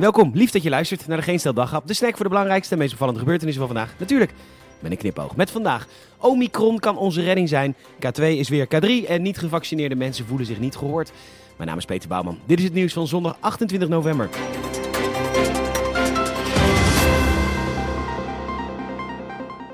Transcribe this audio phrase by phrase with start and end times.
[0.00, 1.52] Welkom, lief dat je luistert naar de Geen Stel.
[1.52, 3.94] De snack voor de belangrijkste en meest opvallende gebeurtenissen van vandaag.
[3.98, 4.32] Natuurlijk,
[4.80, 5.36] met een knipoog.
[5.36, 5.86] Met vandaag,
[6.18, 7.76] Omicron kan onze redding zijn.
[7.94, 11.12] K2 is weer K3 en niet gevaccineerde mensen voelen zich niet gehoord.
[11.56, 12.38] Mijn naam is Peter Bouwman.
[12.46, 14.28] Dit is het nieuws van zondag 28 november.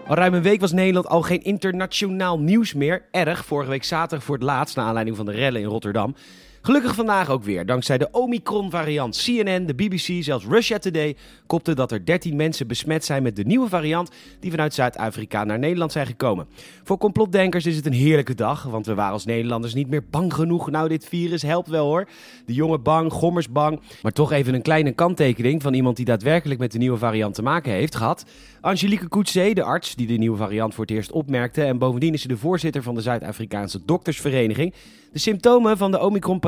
[0.06, 3.02] Al ruim een week was Nederland al geen internationaal nieuws meer.
[3.10, 6.14] Erg, vorige week zaterdag voor het laatst, naar aanleiding van de rellen in Rotterdam.
[6.66, 9.22] Gelukkig vandaag ook weer, dankzij de Omicron-variant.
[9.24, 11.16] CNN, de BBC, zelfs Russia Today
[11.46, 15.58] kopten dat er 13 mensen besmet zijn met de nieuwe variant die vanuit Zuid-Afrika naar
[15.58, 16.46] Nederland zijn gekomen.
[16.82, 20.34] Voor complotdenkers is het een heerlijke dag, want we waren als Nederlanders niet meer bang
[20.34, 20.70] genoeg.
[20.70, 22.08] Nou, dit virus helpt wel hoor.
[22.46, 23.80] De jongen bang, gommers bang.
[24.02, 27.42] Maar toch even een kleine kanttekening van iemand die daadwerkelijk met de nieuwe variant te
[27.42, 28.24] maken heeft gehad.
[28.60, 31.62] Angelique Coetzee, de arts die de nieuwe variant voor het eerst opmerkte.
[31.64, 34.74] En bovendien is ze de voorzitter van de Zuid-Afrikaanse doktersvereniging.
[35.12, 35.98] De symptomen van de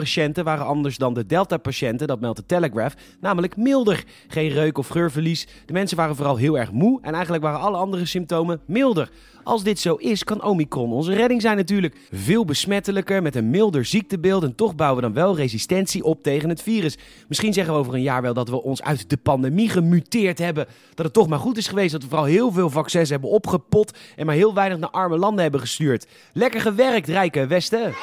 [0.09, 4.05] Omicron-patiënten waren anders dan de Delta-patiënten, dat meldt de Telegraph, namelijk milder.
[4.29, 5.47] Geen reuk of geurverlies.
[5.67, 9.11] De mensen waren vooral heel erg moe en eigenlijk waren alle andere symptomen milder.
[9.43, 11.97] Als dit zo is, kan Omicron onze redding zijn natuurlijk.
[12.11, 16.49] Veel besmettelijker, met een milder ziektebeeld en toch bouwen we dan wel resistentie op tegen
[16.49, 16.99] het virus.
[17.29, 20.67] Misschien zeggen we over een jaar wel dat we ons uit de pandemie gemuteerd hebben.
[20.95, 23.99] Dat het toch maar goed is geweest dat we vooral heel veel vaccins hebben opgepot
[24.17, 26.07] en maar heel weinig naar arme landen hebben gestuurd.
[26.33, 27.95] Lekker gewerkt, Rijke Westen!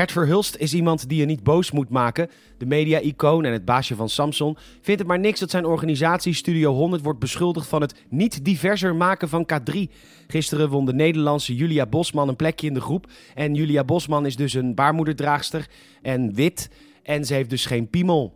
[0.00, 2.30] Gert Verhulst is iemand die je niet boos moet maken.
[2.58, 6.72] De media-icoon en het baasje van Samson vindt het maar niks dat zijn organisatie Studio
[6.72, 9.78] 100 wordt beschuldigd van het niet diverser maken van K3.
[10.26, 13.06] Gisteren won de Nederlandse Julia Bosman een plekje in de groep.
[13.34, 15.66] En Julia Bosman is dus een baarmoederdraagster
[16.02, 16.70] en wit.
[17.02, 18.34] En ze heeft dus geen piemel.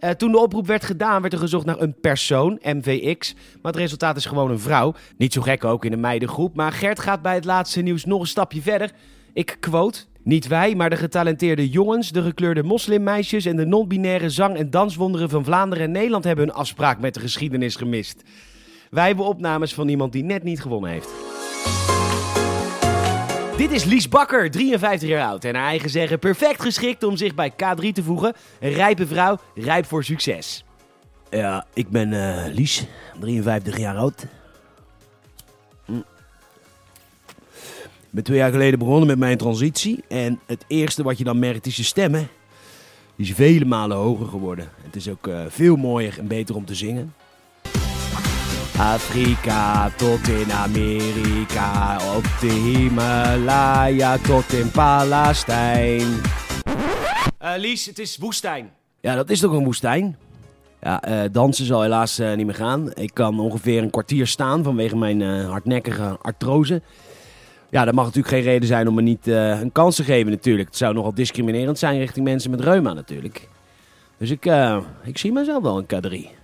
[0.00, 3.34] Uh, toen de oproep werd gedaan, werd er gezocht naar een persoon, MVX.
[3.34, 4.94] Maar het resultaat is gewoon een vrouw.
[5.16, 6.54] Niet zo gek ook in een meidengroep.
[6.54, 8.90] Maar Gert gaat bij het laatste nieuws nog een stapje verder.
[9.32, 10.08] Ik quote.
[10.22, 15.28] Niet wij, maar de getalenteerde jongens, de gekleurde moslimmeisjes en de non-binaire zang- en danswonderen
[15.30, 18.22] van Vlaanderen en Nederland hebben hun afspraak met de geschiedenis gemist.
[18.90, 21.10] Wij hebben opnames van iemand die net niet gewonnen heeft.
[23.56, 27.34] Dit is Lies Bakker, 53 jaar oud en haar eigen zeggen perfect geschikt om zich
[27.34, 28.34] bij K3 te voegen.
[28.60, 30.64] Rijpe vrouw, rijp voor succes.
[31.30, 32.86] Ja, ik ben uh, Lies,
[33.20, 34.26] 53 jaar oud.
[38.10, 40.04] Ben twee jaar geleden begonnen met mijn transitie.
[40.08, 42.28] En het eerste wat je dan merkt is je stemmen.
[43.16, 44.68] Die is vele malen hoger geworden.
[44.82, 47.14] Het is ook uh, veel mooier en beter om te zingen.
[48.78, 56.06] Afrika tot in Amerika, op de Himalaya tot in Palestijn.
[57.42, 58.70] Uh, Lies, het is woestijn.
[59.00, 60.16] Ja, dat is toch een woestijn?
[60.82, 62.90] Ja, uh, dansen zal helaas niet meer gaan.
[62.94, 66.82] Ik kan ongeveer een kwartier staan vanwege mijn hardnekkige artrose.
[67.70, 70.30] Ja, dat mag natuurlijk geen reden zijn om me niet uh, een kans te geven
[70.30, 70.68] natuurlijk.
[70.68, 73.48] Het zou nogal discriminerend zijn richting mensen met reuma natuurlijk.
[74.16, 76.38] Dus ik, uh, ik zie mezelf wel een K3.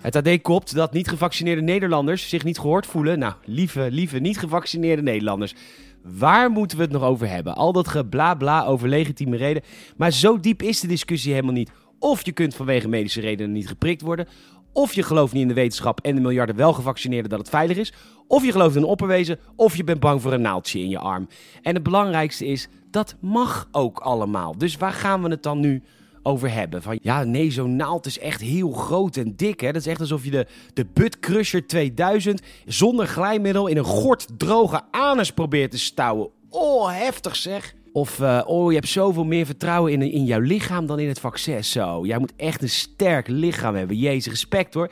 [0.00, 3.18] Het AD kopt dat niet gevaccineerde Nederlanders zich niet gehoord voelen.
[3.18, 5.54] Nou, lieve, lieve niet gevaccineerde Nederlanders.
[6.02, 7.54] Waar moeten we het nog over hebben?
[7.54, 9.62] Al dat geblabla over legitieme reden.
[9.96, 11.70] Maar zo diep is de discussie helemaal niet.
[11.98, 14.28] Of je kunt vanwege medische redenen niet geprikt worden.
[14.74, 17.76] Of je gelooft niet in de wetenschap en de miljarden wel gevaccineerden dat het veilig
[17.76, 17.92] is.
[18.26, 19.38] Of je gelooft in een opperwezen.
[19.56, 21.28] Of je bent bang voor een naaldje in je arm.
[21.62, 24.58] En het belangrijkste is, dat mag ook allemaal.
[24.58, 25.82] Dus waar gaan we het dan nu
[26.22, 26.82] over hebben?
[26.82, 29.60] Van ja, nee, zo'n naald is echt heel groot en dik.
[29.60, 29.72] Hè?
[29.72, 34.28] Dat is echt alsof je de, de Bud Crusher 2000 zonder glijmiddel in een gort
[34.36, 36.28] droge anus probeert te stouwen.
[36.48, 37.74] Oh, heftig zeg.
[37.94, 41.20] Of, uh, oh, je hebt zoveel meer vertrouwen in, in jouw lichaam dan in het
[41.20, 41.64] vaccin.
[41.64, 43.96] Zo, jij moet echt een sterk lichaam hebben.
[43.96, 44.90] Jezus, respect hoor.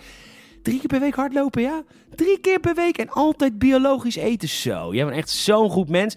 [0.62, 1.82] Drie keer per week hardlopen, ja?
[2.14, 4.48] Drie keer per week en altijd biologisch eten.
[4.48, 6.16] Zo, jij bent echt zo'n goed mens.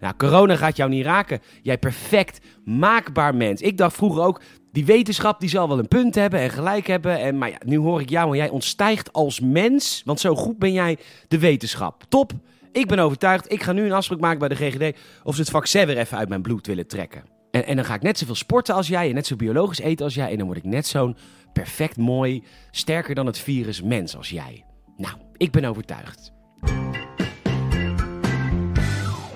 [0.00, 1.40] Nou, corona gaat jou niet raken.
[1.62, 3.60] Jij perfect maakbaar mens.
[3.60, 4.40] Ik dacht vroeger ook,
[4.72, 7.18] die wetenschap die zal wel een punt hebben en gelijk hebben.
[7.18, 10.02] En, maar ja, nu hoor ik jou, maar jij ontstijgt als mens.
[10.04, 12.04] Want zo goed ben jij de wetenschap.
[12.08, 12.32] Top.
[12.74, 15.50] Ik ben overtuigd, ik ga nu een afspraak maken bij de GGD of ze het
[15.50, 17.24] vaccin weer even uit mijn bloed willen trekken.
[17.50, 20.04] En, en dan ga ik net zoveel sporten als jij en net zo biologisch eten
[20.04, 20.30] als jij.
[20.30, 21.16] En dan word ik net zo'n
[21.52, 24.64] perfect mooi, sterker dan het virus mens als jij.
[24.96, 26.32] Nou, ik ben overtuigd.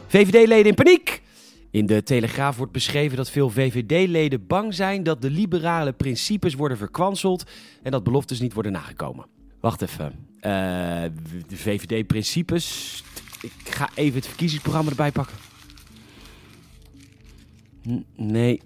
[0.07, 1.23] VVD-leden in paniek!
[1.71, 6.79] In de Telegraaf wordt beschreven dat veel VVD-leden bang zijn dat de liberale principes worden
[6.79, 7.51] verkwanseld
[7.83, 9.27] en dat beloftes niet worden nagekomen.
[9.61, 10.13] Wacht even.
[10.37, 10.43] Uh,
[11.49, 13.03] de VVD-principes
[13.41, 15.37] ik ga even het verkiezingsprogramma erbij pakken.
[18.17, 18.61] Nee.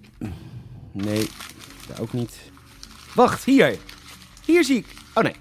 [0.92, 1.28] Nee,
[1.88, 2.38] daar ook niet.
[3.14, 3.78] Wacht, hier.
[4.44, 4.86] Hier zie ik.
[5.14, 5.34] Oh nee,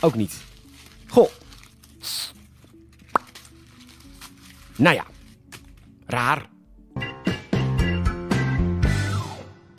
[0.00, 0.42] ook niet.
[1.06, 1.28] Goh.
[4.76, 5.06] Nou ja,
[6.06, 6.48] raar.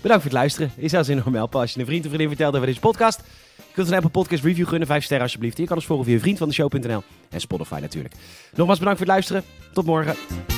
[0.01, 0.71] Bedankt voor het luisteren.
[0.75, 3.21] Is als een normaal als je een vriend of vriendin vertelt over deze podcast.
[3.75, 5.57] Kunt een Apple Podcast review gunnen, 5 sterren alsjeblieft.
[5.57, 8.13] Je kan ons volgen via vriendvandeshow.nl en Spotify natuurlijk.
[8.55, 9.43] Nogmaals bedankt voor het luisteren.
[9.73, 10.54] Tot morgen.